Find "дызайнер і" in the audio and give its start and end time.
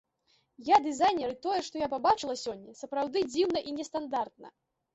0.85-1.37